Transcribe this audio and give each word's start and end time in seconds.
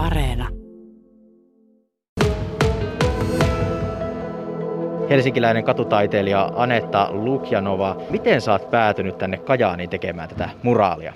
Areena. 0.00 0.48
Helsinkiläinen 5.10 5.64
katutaiteilija 5.64 6.50
Anetta 6.56 7.08
Lukjanova. 7.12 7.96
Miten 8.10 8.40
sä 8.40 8.52
oot 8.52 8.70
päätynyt 8.70 9.18
tänne 9.18 9.38
Kajaaniin 9.38 9.90
tekemään 9.90 10.28
tätä 10.28 10.48
muraalia? 10.62 11.12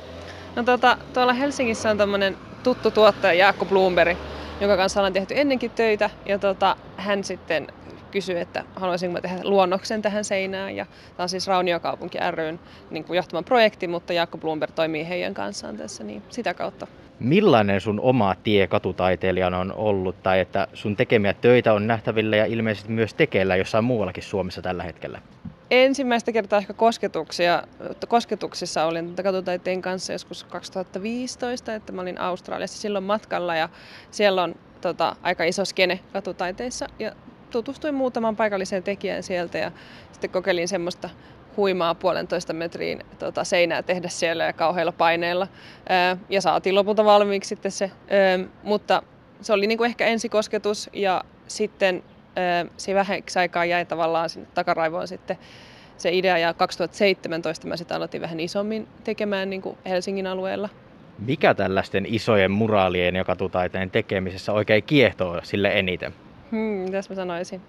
No 0.57 0.63
tota, 0.63 0.99
tuolla 1.15 1.33
Helsingissä 1.33 1.91
on 1.91 1.99
tämmöinen 1.99 2.37
tuttu 2.63 2.91
tuottaja 2.91 3.33
Jaakko 3.33 3.65
Bloomberg, 3.65 4.19
jonka 4.61 4.77
kanssa 4.77 5.01
ollaan 5.01 5.13
tehty 5.13 5.35
ennenkin 5.37 5.71
töitä. 5.71 6.11
Ja 6.27 6.39
tota, 6.39 6.77
hän 6.97 7.25
sitten 7.25 7.67
kysyi, 8.15 8.39
että 8.39 8.65
haluaisinko 8.77 9.21
tehdä 9.21 9.37
luonnoksen 9.43 10.03
tähän 10.03 10.25
seinään. 10.25 10.77
Ja 10.77 10.87
tämä 11.17 11.25
on 11.25 11.29
siis 11.29 11.47
Rauniokaupunki 11.47 12.19
ryn 12.31 12.61
niin 12.91 13.05
kuin 13.05 13.17
johtama 13.17 13.43
projekti, 13.43 13.89
mutta 13.89 14.13
Jaakko 14.13 14.39
Bloomberg 14.39 14.73
toimii 14.75 15.09
heidän 15.09 15.35
kanssaan 15.35 15.77
tässä, 15.77 16.05
niin 16.05 16.23
sitä 16.29 16.55
kautta. 16.55 16.87
Millainen 17.19 17.81
sun 17.81 18.01
oma 18.01 18.35
tie 18.43 18.67
katutaiteilijana 18.67 19.59
on 19.59 19.73
ollut, 19.73 20.23
tai 20.23 20.41
että 20.41 20.69
sun 20.75 20.97
tekemiä 20.97 21.35
töitä 21.35 21.73
on 21.73 21.87
nähtävillä 21.87 22.37
ja 22.37 22.47
ilmeisesti 22.47 22.93
myös 22.93 23.15
tekeillä 23.15 23.57
jossain 23.57 23.85
muuallakin 23.85 24.23
Suomessa 24.23 24.63
tällä 24.63 24.83
hetkellä? 24.83 25.21
Ensimmäistä 25.71 26.33
kertaa 26.33 26.59
ehkä 26.59 26.73
kosketuksia, 26.73 27.63
kosketuksissa 28.09 28.85
olin 28.85 29.15
katutaiteen 29.23 29.83
kanssa 29.83 30.13
joskus 30.13 30.45
2015, 30.45 31.75
että 31.75 31.93
mä 31.93 32.03
olin 32.03 32.21
Australiassa 32.21 32.81
silloin 32.81 33.05
matkalla 33.05 33.57
ja 33.57 33.69
siellä 34.11 34.43
on 34.43 34.55
tota, 34.81 35.17
aika 35.23 35.45
iso 35.45 35.65
skene 35.65 36.01
katutaiteissa 36.13 36.87
ja 36.99 37.13
tutustuin 37.63 37.95
muutaman 37.95 38.37
paikalliseen 38.37 38.83
tekijään 38.83 39.23
sieltä 39.23 39.59
ja 39.59 39.73
sitten 40.13 40.31
kokeilin 40.31 40.69
semmoista 40.69 41.11
huimaa 41.57 41.95
puolentoista 41.95 42.53
metriin 42.53 43.05
tota, 43.19 43.45
seinää 43.45 43.83
tehdä 43.83 44.09
siellä 44.09 44.45
ja 44.45 44.53
kauheilla 44.53 44.93
paineilla. 44.93 45.49
Ää, 45.89 46.17
ja 46.29 46.41
saatiin 46.41 46.75
lopulta 46.75 47.05
valmiiksi 47.05 47.49
sitten 47.49 47.73
se. 47.73 47.91
Ää, 48.11 48.49
mutta 48.63 49.03
se 49.41 49.53
oli 49.53 49.67
niinku 49.67 49.85
ehkä 49.85 50.07
ensikosketus 50.07 50.91
ja 50.93 51.25
sitten 51.47 52.03
ää, 52.37 52.67
se 52.77 52.95
vähäksi 52.95 53.39
aikaa 53.39 53.65
jäi 53.65 53.85
tavallaan 53.85 54.31
sinne 54.31 54.49
takaraivoon 54.55 55.09
sitten 55.09 55.39
se 55.97 56.13
idea 56.13 56.39
ja 56.39 56.55
2017 56.55 57.67
mä 57.67 57.77
sitten 57.77 57.97
aloitin 57.97 58.21
vähän 58.21 58.41
isommin 58.41 58.89
tekemään 59.05 59.51
niin 59.51 59.63
kuin 59.63 59.79
Helsingin 59.87 60.27
alueella. 60.27 60.69
Mikä 61.19 61.55
tällaisten 61.55 62.07
isojen 62.09 62.51
muraalien 62.51 63.17
ja 63.17 63.25
katutaiteen 63.25 63.91
tekemisessä 63.91 64.53
oikein 64.53 64.83
kiehtoo 64.83 65.41
sille 65.43 65.79
eniten? 65.79 66.15
Hmm, 66.55 66.93
tässä 66.93 67.11
mä 67.11 67.15
sanoisin? 67.15 67.61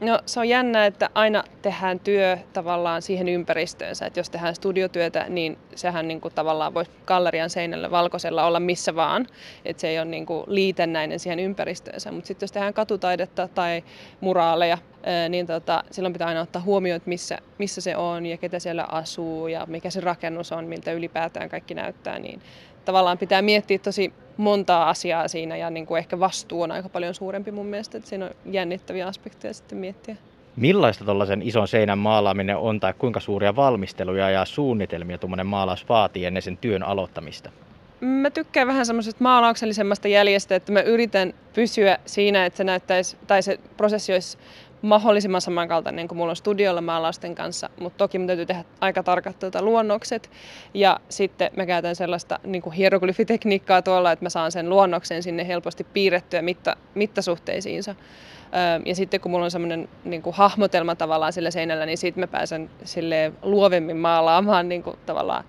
No 0.00 0.20
se 0.26 0.40
on 0.40 0.48
jännä, 0.48 0.86
että 0.86 1.10
aina 1.14 1.44
tehdään 1.62 2.00
työ 2.00 2.38
tavallaan 2.52 3.02
siihen 3.02 3.28
ympäristöönsä. 3.28 4.06
Että 4.06 4.20
jos 4.20 4.30
tehdään 4.30 4.54
studiotyötä, 4.54 5.26
niin 5.28 5.58
sehän 5.74 6.08
niin 6.08 6.20
kuin 6.20 6.34
tavallaan 6.34 6.74
voi 6.74 6.84
gallerian 7.06 7.50
seinällä 7.50 7.90
valkoisella 7.90 8.44
olla 8.44 8.60
missä 8.60 8.94
vaan. 8.94 9.26
Että 9.64 9.80
se 9.80 9.88
ei 9.88 9.98
ole 9.98 10.04
niin 10.04 10.26
kuin 10.26 10.44
liitännäinen 10.46 11.18
siihen 11.18 11.38
ympäristöönsä. 11.38 12.12
Mutta 12.12 12.28
sitten 12.28 12.46
jos 12.46 12.52
tehdään 12.52 12.74
katutaidetta 12.74 13.48
tai 13.48 13.84
muraaleja, 14.20 14.78
niin 15.28 15.46
tota, 15.46 15.84
silloin 15.90 16.12
pitää 16.12 16.28
aina 16.28 16.40
ottaa 16.40 16.62
huomioon, 16.62 16.96
että 16.96 17.08
missä, 17.08 17.38
missä 17.58 17.80
se 17.80 17.96
on 17.96 18.26
ja 18.26 18.36
ketä 18.36 18.58
siellä 18.58 18.84
asuu 18.84 19.48
ja 19.48 19.66
mikä 19.66 19.90
se 19.90 20.00
rakennus 20.00 20.52
on, 20.52 20.64
miltä 20.64 20.92
ylipäätään 20.92 21.48
kaikki 21.48 21.74
näyttää. 21.74 22.18
Niin 22.18 22.40
tavallaan 22.84 23.18
pitää 23.18 23.42
miettiä 23.42 23.78
tosi 23.78 24.12
montaa 24.36 24.88
asiaa 24.88 25.28
siinä 25.28 25.56
ja 25.56 25.70
niin 25.70 25.86
kuin 25.86 25.98
ehkä 25.98 26.20
vastuu 26.20 26.62
on 26.62 26.70
aika 26.70 26.88
paljon 26.88 27.14
suurempi 27.14 27.50
mun 27.50 27.66
mielestä, 27.66 27.98
että 27.98 28.10
siinä 28.10 28.24
on 28.24 28.30
jännittäviä 28.44 29.06
aspekteja 29.06 29.54
sitten 29.54 29.78
miettiä. 29.78 30.16
Millaista 30.56 31.04
tuollaisen 31.04 31.42
ison 31.42 31.68
seinän 31.68 31.98
maalaaminen 31.98 32.56
on 32.56 32.80
tai 32.80 32.94
kuinka 32.98 33.20
suuria 33.20 33.56
valmisteluja 33.56 34.30
ja 34.30 34.44
suunnitelmia 34.44 35.18
tuommoinen 35.18 35.46
maalaus 35.46 35.88
vaatii 35.88 36.24
ennen 36.24 36.42
sen 36.42 36.56
työn 36.56 36.82
aloittamista? 36.82 37.50
Mä 38.00 38.30
tykkään 38.30 38.68
vähän 38.68 38.86
semmoisesta 38.86 39.24
maalauksellisemmasta 39.24 40.08
jäljestä, 40.08 40.54
että 40.56 40.72
mä 40.72 40.80
yritän 40.80 41.34
pysyä 41.54 41.98
siinä, 42.06 42.46
että 42.46 42.56
se 42.56 42.64
näyttäisi, 42.64 43.16
tai 43.26 43.42
se 43.42 43.58
prosessi 43.76 44.12
olisi 44.12 44.38
mahdollisimman 44.82 45.40
samankaltainen 45.40 46.08
kuin 46.08 46.18
mulla 46.18 46.30
on 46.30 46.36
studiolla 46.36 46.80
maalausten 46.80 47.34
kanssa, 47.34 47.70
mutta 47.80 47.98
toki 47.98 48.18
mun 48.18 48.26
täytyy 48.26 48.46
tehdä 48.46 48.64
aika 48.80 49.02
tarkat 49.02 49.38
tuota 49.38 49.62
luonnokset. 49.62 50.30
Ja 50.74 51.00
sitten 51.08 51.50
mä 51.56 51.66
käytän 51.66 51.96
sellaista 51.96 52.38
niin 52.44 52.62
kuin 52.62 52.72
hieroglyfitekniikkaa 52.72 53.82
tuolla, 53.82 54.12
että 54.12 54.24
mä 54.24 54.28
saan 54.28 54.52
sen 54.52 54.68
luonnoksen 54.68 55.22
sinne 55.22 55.46
helposti 55.46 55.84
piirrettyä 55.84 56.42
mitta, 56.42 56.76
mittasuhteisiinsa. 56.94 57.94
Ja 58.84 58.94
sitten 58.94 59.20
kun 59.20 59.30
mulla 59.30 59.44
on 59.44 59.50
semmoinen 59.50 59.88
niin 60.04 60.22
kuin 60.22 60.36
hahmotelma 60.36 60.94
tavallaan 60.94 61.32
sillä 61.32 61.50
seinällä, 61.50 61.86
niin 61.86 61.98
sitten 61.98 62.22
mä 62.22 62.26
pääsen 62.26 62.70
sille 62.84 63.32
luovemmin 63.42 63.96
maalaamaan 63.96 64.68
niin 64.68 64.82
kuin 64.82 64.96
tavallaan 65.06 65.44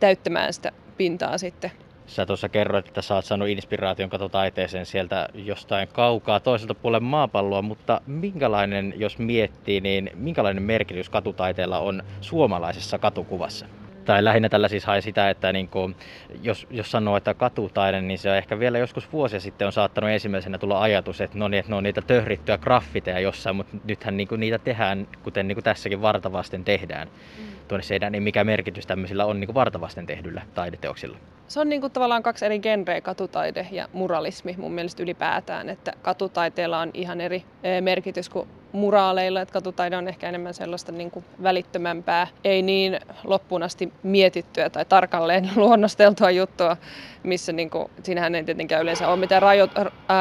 täyttämään 0.00 0.52
sitä 0.52 0.72
pintaa 0.96 1.38
sitten. 1.38 1.72
Sä 2.06 2.26
tuossa 2.26 2.48
kerroit, 2.48 2.88
että 2.88 3.02
sä 3.02 3.14
oot 3.14 3.24
saanut 3.24 3.48
inspiraation 3.48 4.10
katutaiteeseen 4.10 4.86
sieltä 4.86 5.28
jostain 5.34 5.88
kaukaa 5.88 6.40
toiselta 6.40 6.74
puolen 6.74 7.04
maapalloa, 7.04 7.62
mutta 7.62 8.00
minkälainen, 8.06 8.94
jos 8.96 9.18
miettii, 9.18 9.80
niin 9.80 10.10
minkälainen 10.14 10.62
merkitys 10.62 11.08
katutaiteella 11.08 11.78
on 11.78 12.02
suomalaisessa 12.20 12.98
katukuvassa? 12.98 13.66
Tai 14.04 14.24
lähinnä 14.24 14.48
tällä 14.48 14.68
siis 14.68 14.84
hae 14.84 15.00
sitä, 15.00 15.30
että 15.30 15.52
niin 15.52 15.68
kuin, 15.68 15.96
jos, 16.42 16.66
jos 16.70 16.90
sanoo, 16.90 17.16
että 17.16 17.34
katutaide, 17.34 18.00
niin 18.00 18.18
se 18.18 18.30
on 18.30 18.36
ehkä 18.36 18.58
vielä 18.58 18.78
joskus 18.78 19.12
vuosia 19.12 19.40
sitten 19.40 19.66
on 19.66 19.72
saattanut 19.72 20.10
ensimmäisenä 20.10 20.58
tulla 20.58 20.82
ajatus, 20.82 21.20
että 21.20 21.38
no 21.38 21.48
niin, 21.48 21.58
että 21.58 21.72
ne 21.72 21.76
on 21.76 21.82
niitä 21.82 22.02
töhrittyjä 22.02 22.58
graffiteja 22.58 23.20
jossain, 23.20 23.56
mutta 23.56 23.76
nythän 23.84 24.16
niin 24.16 24.28
kuin 24.28 24.40
niitä 24.40 24.58
tehdään, 24.58 25.08
kuten 25.22 25.48
niin 25.48 25.56
kuin 25.56 25.64
tässäkin 25.64 26.02
vartavasten 26.02 26.64
tehdään. 26.64 27.08
Mm. 27.08 27.44
Tuonne 27.68 27.82
seinään, 27.82 28.12
niin 28.12 28.22
mikä 28.22 28.44
merkitys 28.44 28.86
tämmöisillä 28.86 29.24
on 29.24 29.40
niin 29.40 29.48
kuin 29.48 29.54
vartavasten 29.54 30.06
tehdyllä 30.06 30.42
taideteoksilla? 30.54 31.18
Se 31.48 31.60
on 31.60 31.68
niin 31.68 31.80
kuin 31.80 31.92
tavallaan 31.92 32.22
kaksi 32.22 32.44
eri 32.44 32.58
genreä, 32.58 33.00
katutaide 33.00 33.66
ja 33.70 33.88
muralismi 33.92 34.54
mun 34.58 34.72
mielestä 34.72 35.02
ylipäätään, 35.02 35.68
että 35.68 35.92
katutaiteella 36.02 36.78
on 36.78 36.90
ihan 36.94 37.20
eri 37.20 37.44
eh, 37.62 37.82
merkitys 37.82 38.28
kuin 38.28 38.48
muraaleilla, 38.72 39.40
että 39.40 39.52
katutaide 39.52 39.96
on 39.96 40.08
ehkä 40.08 40.28
enemmän 40.28 40.54
sellaista 40.54 40.92
niin 40.92 41.10
kuin 41.10 41.24
välittömämpää, 41.42 42.26
ei 42.44 42.62
niin 42.62 43.00
loppuun 43.24 43.62
asti 43.62 43.92
mietittyä 44.02 44.70
tai 44.70 44.84
tarkalleen 44.84 45.50
luonnosteltua 45.56 46.30
juttua, 46.30 46.76
missä 47.22 47.52
niin 47.52 47.70
kuin, 47.70 47.90
siinähän 48.02 48.34
ei 48.34 48.44
tietenkään 48.44 48.82
yleensä 48.82 49.08
ole 49.08 49.16
mitään 49.16 49.42
rajo, 49.42 49.68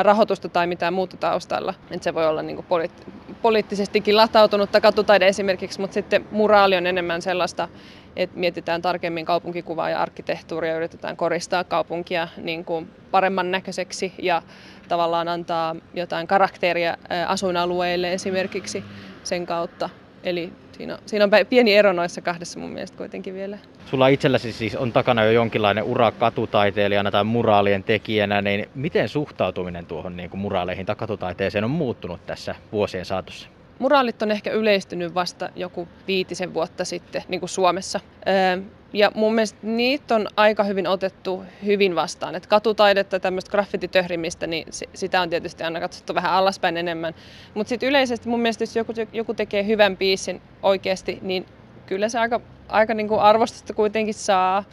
rahoitusta 0.02 0.50
tai 0.50 0.68
mitään 0.68 0.94
muuta 0.94 1.18
taustalla. 1.18 1.74
Että 1.92 2.04
se 2.04 2.14
voi 2.14 2.28
olla 2.28 2.42
niin 2.42 2.56
kuin 2.56 2.66
poliitt- 2.70 3.12
poliittisestikin 3.42 4.18
latautunutta 4.18 4.82
katutaide 4.82 5.28
esimerkiksi, 5.28 5.82
mutta 5.82 5.94
sitten 5.94 6.26
muraali 6.32 6.78
on 6.78 6.88
enemmän 6.88 7.22
sellaista, 7.22 7.68
että 8.16 8.40
mietitään 8.40 8.82
tarkemmin 8.82 9.26
kaupunkikuvaa 9.26 9.90
ja 9.90 10.02
arkkitehtuuria 10.02 10.76
yritetään 10.76 11.18
koristaa 11.18 11.64
kaupunkia 11.64 12.28
niin 12.38 12.66
kuin 12.66 12.90
paremman 13.12 13.52
näköiseksi 13.52 14.14
ja 14.22 14.42
tavallaan 14.88 15.28
antaa 15.28 15.76
jotain 15.94 16.28
karakteria 16.28 16.98
asuinalueille 17.28 18.14
esimerkiksi 18.14 18.84
sen 19.24 19.46
kautta. 19.46 19.90
Eli 20.24 20.54
siinä 20.72 20.94
on, 20.94 21.00
siinä 21.06 21.26
on 21.26 21.32
pieni 21.50 21.76
ero 21.76 21.94
noissa 21.94 22.22
kahdessa 22.22 22.60
mun 22.60 22.70
mielestä 22.70 22.98
kuitenkin 22.98 23.34
vielä. 23.34 23.58
Sulla 23.86 24.08
itselläsi 24.08 24.52
siis 24.52 24.76
on 24.76 24.92
takana 24.92 25.24
jo 25.24 25.32
jonkinlainen 25.32 25.84
ura 25.84 26.12
katutaiteilijana 26.12 27.12
tai 27.12 27.24
muraalien 27.24 27.84
tekijänä, 27.84 28.42
niin 28.42 28.70
miten 28.76 29.10
suhtautuminen 29.10 29.86
tuohon 29.86 30.18
niin 30.18 30.30
kuin 30.30 30.42
muraaleihin 30.42 30.86
tai 30.86 30.96
katutaiteeseen 30.96 31.64
on 31.64 31.72
muuttunut 31.72 32.26
tässä 32.26 32.56
vuosien 32.72 33.06
saatossa? 33.06 33.55
Muraalit 33.80 34.22
on 34.22 34.32
ehkä 34.32 34.52
yleistynyt 34.52 35.16
vasta 35.16 35.50
joku 35.56 35.88
viitisen 36.08 36.54
vuotta 36.54 36.86
sitten 36.86 37.24
niin 37.28 37.40
kuin 37.40 37.50
Suomessa. 37.50 38.00
Ja 38.94 39.12
mun 39.16 39.36
mielestä 39.36 39.60
niitä 39.62 40.16
on 40.16 40.28
aika 40.38 40.64
hyvin 40.64 40.88
otettu 40.88 41.44
hyvin 41.66 41.96
vastaan. 41.96 42.36
Et 42.36 42.48
katutaidetta, 42.48 43.20
tämmöistä 43.20 43.52
graffititöhrimistä, 43.52 44.48
niin 44.48 44.68
sitä 44.94 45.22
on 45.22 45.30
tietysti 45.30 45.64
aina 45.64 45.80
katsottu 45.80 46.16
vähän 46.16 46.32
alaspäin 46.32 46.78
enemmän. 46.78 47.16
Mutta 47.54 47.70
sitten 47.70 47.90
yleisesti 47.90 48.30
mun 48.30 48.40
mielestä, 48.40 48.64
jos 48.64 48.76
joku, 48.76 48.94
joku 49.14 49.34
tekee 49.34 49.66
hyvän 49.66 49.98
biisin 49.98 50.42
oikeasti, 50.64 51.20
niin 51.22 51.46
kyllä 51.86 52.10
se 52.10 52.20
aika, 52.20 52.42
aika 52.70 52.94
niin 52.94 53.08
kuin 53.08 53.22
arvostusta 53.22 53.74
kuitenkin 53.74 54.14
saa. 54.14 54.64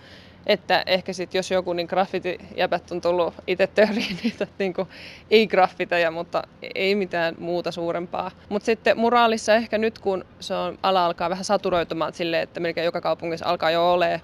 Että 0.46 0.82
ehkä 0.86 1.12
sitten 1.12 1.38
jos 1.38 1.50
joku 1.50 1.72
niin 1.72 1.86
graffiti-jäbät 1.86 2.90
on 2.90 3.00
tullut 3.00 3.34
itse 3.46 3.66
töriin 3.66 4.18
niitä 4.22 4.46
niin 4.58 4.74
kuin, 4.74 4.88
ei 5.30 5.46
graffiteja, 5.46 6.10
mutta 6.10 6.42
ei 6.74 6.94
mitään 6.94 7.34
muuta 7.38 7.70
suurempaa. 7.70 8.30
Mutta 8.48 8.66
sitten 8.66 8.98
muraalissa 8.98 9.54
ehkä 9.54 9.78
nyt 9.78 9.98
kun 9.98 10.24
se 10.40 10.54
on, 10.54 10.78
ala 10.82 11.06
alkaa 11.06 11.30
vähän 11.30 11.44
saturoitumaan 11.44 12.14
sille, 12.14 12.42
että 12.42 12.60
melkein 12.60 12.84
joka 12.84 13.00
kaupungissa 13.00 13.46
alkaa 13.46 13.70
jo 13.70 13.92
ole 13.92 14.20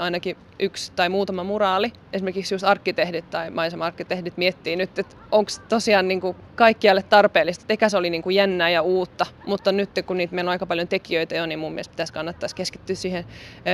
ainakin 0.00 0.36
yksi 0.58 0.92
tai 0.96 1.08
muutama 1.08 1.44
muraali. 1.44 1.92
Esimerkiksi 2.12 2.54
just 2.54 2.64
arkkitehdit 2.64 3.30
tai 3.30 3.50
maisema-arkkitehdit 3.50 4.36
miettii 4.36 4.76
nyt, 4.76 4.98
että 4.98 5.16
onko 5.32 5.50
tosiaan 5.68 6.08
niin 6.08 6.20
kuin 6.20 6.36
kaikkialle 6.54 7.02
tarpeellista. 7.02 7.64
Eka 7.68 7.88
se 7.88 7.96
oli 7.96 8.10
niin 8.10 8.22
kuin 8.22 8.36
jännää 8.36 8.70
ja 8.70 8.82
uutta, 8.82 9.26
mutta 9.46 9.72
nyt 9.72 9.90
kun 10.06 10.16
niitä 10.16 10.34
meillä 10.34 10.48
on 10.48 10.52
aika 10.52 10.66
paljon 10.66 10.88
tekijöitä 10.88 11.34
jo, 11.34 11.46
niin 11.46 11.58
mun 11.58 11.72
mielestä 11.72 11.92
pitäisi 11.92 12.12
kannattaisi 12.12 12.56
keskittyä 12.56 12.96
siihen 12.96 13.24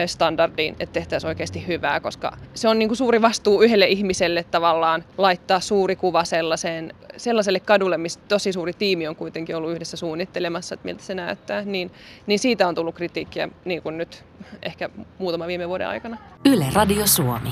standardiin, 0.07 0.77
että 0.81 0.93
tehtäisiin 0.93 1.29
oikeasti 1.29 1.67
hyvää, 1.67 2.01
koska 2.01 2.37
se 2.55 2.69
on 2.69 2.79
niin 2.79 2.89
kuin 2.89 2.97
suuri 2.97 3.23
vastuu 3.23 3.63
yhdelle 3.63 3.87
ihmiselle 3.87 4.45
tavallaan 4.51 5.05
laittaa 5.19 5.61
suuri 5.61 5.97
kuva 5.97 6.25
sellaiseen, 6.25 6.93
sellaiselle 7.17 7.61
kadulle, 7.61 7.99
missä 7.99 8.21
tosi 8.29 8.53
suuri 8.53 8.73
tiimi 8.73 9.09
on 9.09 9.17
kuitenkin 9.17 9.57
ollut 9.57 9.73
yhdessä 9.73 9.97
suunnittelemassa, 9.97 10.75
että 10.75 10.85
miltä 10.85 11.03
se 11.03 11.15
näyttää. 11.15 11.63
Niin, 11.63 11.91
niin 12.27 12.39
siitä 12.39 12.69
on 12.69 12.75
tullut 12.75 12.95
kritiikkiä 12.95 13.49
niin 13.65 13.83
kuin 13.83 13.99
nyt 13.99 14.25
ehkä 14.63 14.91
muutama 15.19 15.47
viime 15.47 15.69
vuoden 15.69 15.89
aikana. 15.89 16.19
Yle 16.45 16.67
Radio 16.75 17.07
Suomi. 17.07 17.51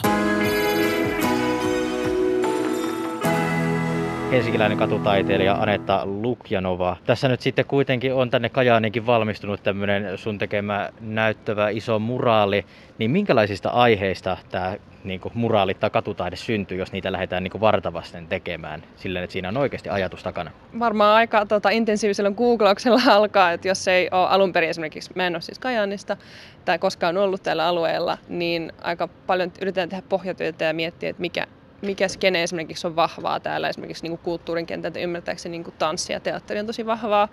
helsinkiläinen 4.35 4.79
katutaiteilija 4.79 5.55
Anetta 5.55 6.03
Lukjanova. 6.07 6.97
Tässä 7.07 7.29
nyt 7.29 7.41
sitten 7.41 7.65
kuitenkin 7.65 8.15
on 8.15 8.31
tänne 8.31 8.49
Kajaaniinkin 8.49 9.07
valmistunut 9.07 9.63
tämmöinen 9.63 10.19
sun 10.19 10.39
tekemä 10.39 10.91
näyttävä 11.01 11.69
iso 11.69 11.99
muraali. 11.99 12.65
Niin 12.99 13.11
minkälaisista 13.11 13.69
aiheista 13.69 14.37
tämä 14.51 14.77
niin 15.05 15.21
kuin 15.21 15.33
muraalit 15.35 15.81
tai 15.81 15.91
katutaide 15.91 16.37
syntyy, 16.37 16.79
jos 16.79 16.93
niitä 16.93 17.13
lähdetään 17.13 17.43
niin 17.43 17.51
kuin 17.51 17.61
vartavasten 17.61 18.27
tekemään 18.27 18.83
sillä, 18.97 19.23
että 19.23 19.33
siinä 19.33 19.49
on 19.49 19.57
oikeasti 19.57 19.89
ajatus 19.89 20.23
takana? 20.23 20.51
Varmaan 20.79 21.17
aika 21.17 21.47
tota, 21.47 21.71
intensiivisellä 21.71 22.31
googlauksella 22.31 23.01
alkaa, 23.17 23.53
että 23.53 23.69
jos 23.69 23.89
ei 23.89 24.09
ole 24.13 24.29
alun 24.29 24.53
perin 24.53 24.71
esimerkiksi, 24.71 25.11
mä 25.15 25.27
en 25.27 25.35
ole 25.35 25.43
siis 25.43 25.59
Kajaanista 25.59 26.17
tai 26.65 26.79
koskaan 26.79 27.17
ollut 27.17 27.43
tällä 27.43 27.67
alueella, 27.67 28.19
niin 28.29 28.73
aika 28.83 29.09
paljon 29.27 29.53
yritetään 29.61 29.89
tehdä 29.89 30.03
pohjatyötä 30.09 30.65
ja 30.65 30.75
miettiä, 30.75 31.11
että 31.11 31.21
mikä, 31.21 31.47
mikä 31.83 32.09
skene 32.09 32.43
esimerkiksi 32.43 32.87
on 32.87 32.97
vahvaa 32.97 33.41
täällä, 33.41 33.69
esimerkiksi 33.69 34.03
niin 34.03 34.11
kuin 34.11 34.25
kulttuurin 34.25 34.67
kentältä 34.67 34.99
ymmärtääkseni 34.99 35.53
niin 35.53 35.65
kuin 35.65 35.75
tanssi 35.79 36.13
ja 36.13 36.21
teatteri 36.21 36.61
on 36.61 36.67
tosi 36.67 36.87
vahvaa. 36.87 37.29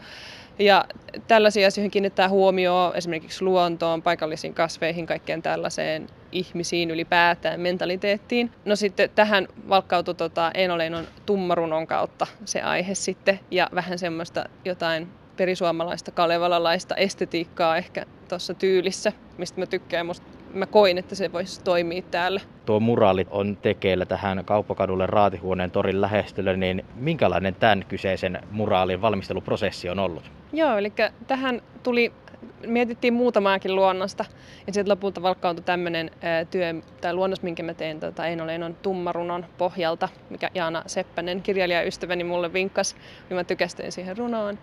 Ja 0.60 0.86
tällaisia 1.28 1.68
asioihin 1.68 1.92
kiinnittää 1.92 2.30
huomioon 2.30 2.96
esimerkiksi 2.96 3.44
luontoon, 3.44 4.02
paikallisiin 4.02 4.54
kasveihin, 4.54 5.06
kaikkeen 5.06 5.42
tällaiseen 5.42 6.08
ihmisiin 6.32 6.92
ylipäätään, 6.92 7.60
mentaliteettiin. 7.60 8.52
No 8.66 8.76
sitten 8.76 9.10
tähän 9.16 9.48
valkkautui 9.70 10.16
tota 10.16 10.52
Einoleinon 10.54 11.08
tummarunon 11.26 11.88
kautta 11.88 12.28
se 12.46 12.62
aihe 12.62 12.96
sitten 12.96 13.40
ja 13.52 13.70
vähän 13.76 14.00
semmoista 14.00 14.46
jotain 14.66 15.08
perisuomalaista 15.38 16.12
kalevalalaista 16.12 16.96
estetiikkaa 16.96 17.78
ehkä 17.78 18.06
tuossa 18.30 18.54
tyylissä, 18.54 19.12
mistä 19.38 19.60
mä 19.60 19.66
tykkään. 19.66 20.06
Musta 20.06 20.41
mä 20.54 20.66
koin, 20.66 20.98
että 20.98 21.16
se 21.16 21.32
voisi 21.34 21.64
toimia 21.64 22.02
täällä. 22.12 22.42
Tuo 22.66 22.80
muraali 22.80 23.28
on 23.30 23.58
tekeillä 23.58 24.06
tähän 24.06 24.46
kauppakadulle 24.46 25.08
Raatihuoneen 25.08 25.72
torin 25.72 26.02
lähestylle, 26.02 26.58
niin 26.58 26.86
minkälainen 26.96 27.56
tämän 27.56 27.86
kyseisen 27.88 28.40
muraalin 28.52 29.02
valmisteluprosessi 29.02 29.90
on 29.90 30.00
ollut? 30.00 30.32
Joo, 30.54 30.78
eli 30.78 30.94
tähän 31.28 31.62
tuli 31.84 32.14
mietittiin 32.68 33.14
muutamaakin 33.14 33.76
luonnosta 33.76 34.26
ja 34.68 34.74
sitten 34.74 34.92
lopulta 34.92 35.22
valkkauntui 35.22 35.66
tämmöinen 35.66 36.12
työ 36.52 36.74
tai 37.02 37.14
luonnos, 37.14 37.42
minkä 37.42 37.64
mä 37.64 37.74
tein 37.74 38.00
tota 38.00 38.26
Einoleinon 38.26 38.76
tummarunon 38.76 39.46
pohjalta, 39.58 40.10
mikä 40.30 40.50
Jaana 40.54 40.84
Seppänen, 40.88 41.42
kirjailijaystäväni, 41.42 42.24
mulle 42.24 42.54
vinkkas, 42.54 42.96
niin 43.30 43.38
mä 43.38 43.44
tykästyin 43.44 43.92
siihen 43.92 44.18
runoon. 44.18 44.60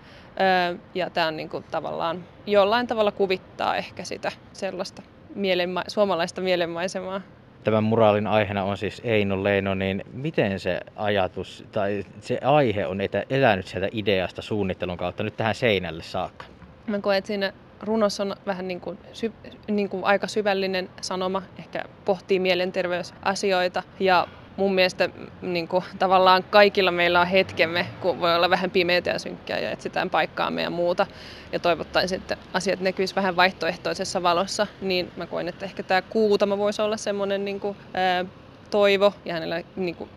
Ja 0.95 1.11
tämä 1.11 1.27
on 1.27 1.37
niinku 1.37 1.65
tavallaan 1.71 2.25
jollain 2.47 2.87
tavalla 2.87 3.13
kuvittaa 3.13 3.77
ehkä 3.77 4.05
sitä 4.05 4.33
sellaista 4.53 5.03
mielenma- 5.35 5.85
suomalaista 5.89 6.41
mielenmaisemaa. 6.41 7.21
Tämän 7.65 7.85
muraalin 7.85 8.27
aiheena 8.27 8.65
on 8.65 8.77
siis 8.77 9.01
Eino 9.05 9.45
Leino, 9.45 9.75
niin 9.75 10.05
miten 10.13 10.61
se 10.61 10.81
ajatus 10.97 11.65
tai 11.73 12.05
se 12.21 12.39
aihe 12.45 12.87
on 12.87 12.99
elänyt 13.31 13.67
sieltä 13.67 13.89
ideasta 13.93 14.43
suunnittelun 14.43 14.97
kautta 14.97 15.23
nyt 15.23 15.37
tähän 15.37 15.55
seinälle 15.55 16.03
saakka? 16.03 16.45
Mä 16.87 16.99
koen, 16.99 17.19
että 17.19 17.29
siinä 17.29 17.53
runossa 17.83 18.23
on 18.23 18.37
vähän 18.47 18.69
niin 18.69 18.81
kuin, 18.81 18.99
sy, 19.13 19.33
niin 19.69 19.89
kuin 19.89 20.05
aika 20.05 20.27
syvällinen 20.27 20.89
sanoma, 21.01 21.43
ehkä 21.59 21.85
pohtii 22.05 22.39
mielenterveysasioita 22.39 23.83
ja 24.01 24.27
mun 24.59 24.75
mielestä 24.75 25.09
niin 25.43 25.69
kuin, 25.69 25.85
tavallaan 25.99 26.45
kaikilla 26.51 26.91
meillä 26.91 27.21
on 27.21 27.27
hetkemme, 27.27 27.87
kun 28.01 28.21
voi 28.21 28.37
olla 28.37 28.51
vähän 28.51 28.71
pimeitä 28.71 29.11
ja 29.11 29.19
synkkää 29.19 29.59
ja 29.59 29.71
etsitään 29.71 30.11
paikkaamme 30.11 30.63
ja 30.63 30.71
muuta. 30.71 31.07
Ja 31.53 31.59
toivottaisin, 31.59 32.21
että 32.21 32.37
asiat 32.53 32.81
näkyisi 32.81 33.15
vähän 33.15 33.37
vaihtoehtoisessa 33.37 34.23
valossa, 34.23 34.67
niin 34.81 35.13
mä 35.17 35.27
koen, 35.27 35.49
että 35.49 35.65
ehkä 35.65 35.83
tämä 35.83 36.03
kuutama 36.03 36.59
voisi 36.59 36.83
olla 36.83 36.97
semmoinen 36.97 37.45
niin 37.45 37.61
kuin, 37.61 37.77
ää, 37.95 38.25
toivo 38.71 39.15
ja 39.25 39.35
hänellä 39.35 39.63
niin 39.77 39.95
kuin, 39.95 40.11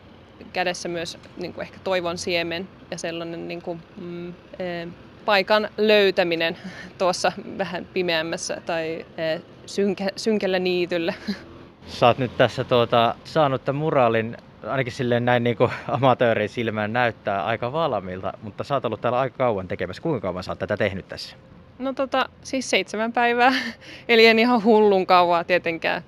kädessä 0.54 0.90
myös 0.90 1.18
niin 1.38 1.54
kuin 1.54 1.64
ehkä 1.64 1.78
toivon 1.84 2.18
siemen 2.18 2.68
ja 2.92 2.98
sellainen 2.98 3.48
niin 3.48 3.62
kuin, 3.62 3.82
mm, 3.98 4.28
ää, 4.28 4.88
paikan 5.26 5.70
löytäminen 5.78 6.58
tuossa 6.98 7.32
vähän 7.58 7.88
pimeämmässä 7.94 8.62
tai 8.66 9.06
ää, 9.18 9.40
synkä, 9.66 10.08
synkällä 10.16 10.60
niityllä. 10.60 11.14
Sä 11.92 12.08
oot 12.08 12.18
nyt 12.18 12.38
tässä 12.38 12.64
tuota, 12.64 13.16
saanut 13.24 13.66
tämän 13.66 13.80
muraalin 13.80 14.38
ainakin 14.68 14.94
silleen 14.94 15.26
näin 15.26 15.44
niin 15.44 15.58
amatöörin 15.88 16.50
silmään 16.50 16.94
näyttää 16.94 17.46
aika 17.46 17.72
valmiilta, 17.72 18.34
mutta 18.42 18.64
sä 18.64 18.74
oot 18.74 18.86
ollut 18.86 19.02
täällä 19.02 19.20
aika 19.20 19.38
kauan 19.38 19.68
tekemässä. 19.68 20.02
Kuinka 20.02 20.28
kauan 20.28 20.44
sä 20.44 20.52
oot 20.52 20.60
tätä 20.60 20.78
tehnyt 20.78 21.08
tässä? 21.08 21.36
No 21.80 21.94
tota, 21.94 22.30
siis 22.44 22.70
seitsemän 22.70 23.14
päivää, 23.14 23.54
eli 24.10 24.26
en 24.26 24.40
ihan 24.40 24.64
hullun 24.64 25.06
kauaa 25.06 25.44
tietenkään. 25.44 26.04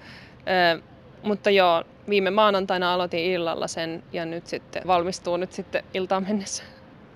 Ö, 0.75 0.81
mutta 1.23 1.49
joo, 1.49 1.83
viime 2.09 2.29
maanantaina 2.29 2.93
aloitin 2.93 3.19
illalla 3.19 3.67
sen 3.67 4.03
ja 4.13 4.25
nyt 4.25 4.47
sitten 4.47 4.81
valmistuu 4.87 5.37
nyt 5.37 5.51
sitten 5.51 5.83
iltaan 5.93 6.23
mennessä. 6.23 6.63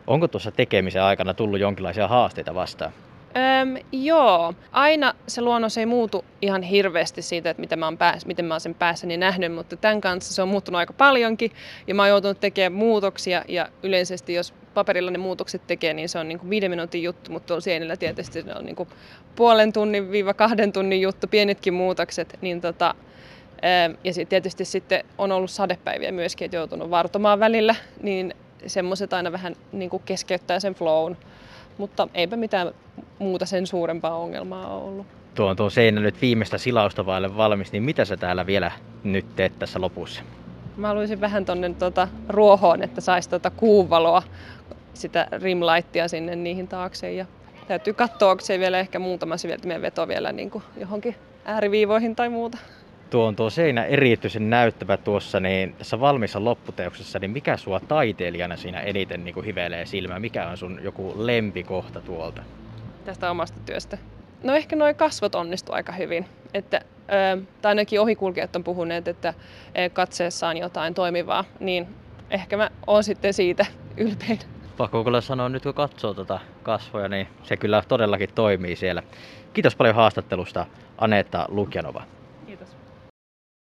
Onko 0.08 0.28
tuossa 0.28 0.52
tekemisen 0.52 1.04
aikana 1.04 1.34
tullut 1.34 1.60
jonkinlaisia 1.60 2.08
haasteita 2.08 2.56
vastaan? 2.56 2.92
Öm, 3.38 3.84
joo, 3.92 4.54
aina 4.72 5.14
se 5.28 5.42
luonnos 5.42 5.78
ei 5.78 5.86
muutu 5.86 6.26
ihan 6.42 6.62
hirveästi 6.62 7.22
siitä, 7.22 7.50
että 7.50 7.62
miten 7.62 7.80
mä, 7.80 7.86
oon 7.86 7.98
pääs, 7.98 8.26
miten 8.26 8.46
mä 8.46 8.54
oon 8.54 8.62
sen 8.62 8.76
päässäni 8.76 9.18
nähnyt, 9.18 9.54
mutta 9.54 9.78
tämän 9.78 10.02
kanssa 10.02 10.34
se 10.34 10.42
on 10.42 10.48
muuttunut 10.48 10.80
aika 10.80 10.94
paljonkin 10.94 11.52
ja 11.88 11.96
mä 11.96 12.02
oon 12.02 12.10
joutunut 12.10 12.40
tekemään 12.40 12.74
muutoksia 12.74 13.44
ja 13.48 13.68
yleisesti 13.84 14.34
jos 14.34 14.54
paperilla 14.74 15.12
ne 15.12 15.18
muutokset 15.18 15.68
tekee, 15.68 15.94
niin 15.94 16.10
se 16.10 16.20
on 16.20 16.28
niin 16.28 16.40
kuin 16.40 16.50
viiden 16.50 16.72
minuutin 16.72 17.04
juttu, 17.04 17.32
mutta 17.32 17.48
tuolla 17.48 17.62
sienillä 17.62 17.98
tietysti 17.98 18.44
ne 18.44 18.56
on 18.56 18.66
niin 18.66 18.76
kuin 18.76 18.90
puolen 19.36 19.74
tunnin 19.74 20.12
viiva 20.12 20.34
kahden 20.34 20.72
tunnin 20.72 21.02
juttu, 21.02 21.28
pienetkin 21.28 21.74
muutokset, 21.74 22.38
niin 22.42 22.62
tota, 22.62 22.96
ja 24.04 24.14
sitten 24.14 24.30
tietysti 24.30 24.66
sitten 24.66 25.04
on 25.18 25.32
ollut 25.32 25.52
sadepäiviä 25.52 26.12
myöskin, 26.12 26.46
että 26.46 26.58
joutunut 26.58 26.90
vartomaan 26.90 27.40
välillä, 27.40 27.76
niin 28.02 28.34
semmoiset 28.68 29.14
aina 29.14 29.32
vähän 29.32 29.56
niin 29.72 29.90
kuin 29.90 30.04
keskeyttää 30.06 30.60
sen 30.60 30.76
flown. 30.76 31.18
Mutta 31.78 32.08
eipä 32.14 32.36
mitään 32.36 32.72
muuta 33.20 33.46
sen 33.46 33.68
suurempaa 33.68 34.18
ongelmaa 34.18 34.68
ole 34.68 34.84
ollut. 34.84 35.08
Tuo 35.36 35.48
on 35.48 35.56
tuo 35.56 35.70
seinä 35.70 36.02
nyt 36.02 36.22
viimeistä 36.22 36.58
silausta 36.58 37.06
vaille 37.06 37.38
valmis, 37.38 37.72
niin 37.72 37.84
mitä 37.84 38.06
sä 38.06 38.18
täällä 38.18 38.46
vielä 38.46 38.72
nyt 39.04 39.36
teet 39.36 39.60
tässä 39.60 39.82
lopussa? 39.82 40.22
Mä 40.78 40.88
haluaisin 40.88 41.22
vähän 41.22 41.46
tonne 41.46 41.70
tuota 41.70 42.08
ruohoon, 42.30 42.84
että 42.84 43.02
saisi 43.02 43.30
tuota 43.30 43.50
kuuvaloa, 43.50 44.24
sitä 44.94 45.28
rimlaittia 45.32 46.08
sinne 46.08 46.36
niihin 46.36 46.68
taakse. 46.68 47.14
Ja 47.14 47.26
täytyy 47.68 47.94
katsoa, 47.94 48.32
onko 48.32 48.42
se 48.44 48.60
vielä 48.60 48.80
ehkä 48.80 49.00
muutama 49.00 49.38
siveltimien 49.38 49.82
veto 49.82 50.08
vielä 50.08 50.32
niin 50.32 50.52
kuin 50.52 50.64
johonkin 50.78 51.16
ääriviivoihin 51.46 52.16
tai 52.16 52.30
muuta 52.30 52.58
tuo 53.10 53.26
on 53.26 53.36
tuo 53.36 53.50
seinä 53.50 53.86
erityisen 53.86 54.50
näyttävä 54.50 54.98
tuossa, 54.98 55.40
niin 55.40 55.74
tässä 55.74 56.00
valmissa 56.00 56.44
lopputeoksessa, 56.44 57.20
niin 57.20 57.32
mikä 57.32 57.58
sua 57.58 57.80
taiteilijana 57.80 58.56
siinä 58.56 58.82
eniten 58.82 59.26
niin 59.26 59.34
kuin 59.34 59.46
hivelee 59.46 59.86
silmään? 59.86 60.22
Mikä 60.22 60.48
on 60.48 60.58
sun 60.58 60.80
joku 60.84 61.14
lempikohta 61.16 62.02
tuolta? 62.02 62.42
Tästä 63.06 63.32
omasta 63.32 63.60
työstä. 63.66 63.98
No 64.44 64.56
ehkä 64.56 64.76
nuo 64.76 64.94
kasvot 64.94 65.36
onnistu 65.36 65.74
aika 65.74 65.92
hyvin. 65.92 66.26
Että, 66.54 66.82
tai 67.62 67.70
ainakin 67.72 68.02
ohikulkijat 68.02 68.56
on 68.56 68.64
puhuneet, 68.64 69.08
että 69.08 69.34
katseessa 69.94 70.48
on 70.48 70.58
jotain 70.58 70.94
toimivaa, 70.94 71.44
niin 71.60 71.88
ehkä 72.30 72.58
mä 72.58 72.70
oon 72.88 73.04
sitten 73.04 73.34
siitä 73.34 73.66
ylpein. 73.98 74.40
Pakko 74.78 75.04
kyllä 75.04 75.22
sanoa 75.22 75.50
nyt 75.50 75.64
kun 75.64 75.74
katsoo 75.74 76.14
tuota 76.14 76.40
kasvoja, 76.64 77.08
niin 77.08 77.28
se 77.44 77.58
kyllä 77.58 77.84
todellakin 77.88 78.30
toimii 78.36 78.76
siellä. 78.76 79.04
Kiitos 79.54 79.76
paljon 79.76 79.96
haastattelusta 79.96 80.66
Anetta 80.98 81.46
Lukjanova. 81.50 82.04